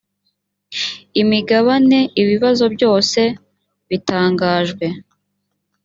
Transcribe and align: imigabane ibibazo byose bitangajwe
imigabane 1.21 1.99
ibibazo 2.21 2.65
byose 2.75 3.19
bitangajwe 3.89 4.85